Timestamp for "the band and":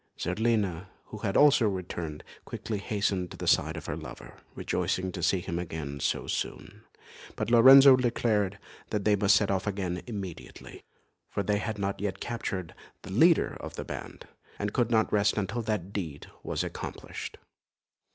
13.75-14.73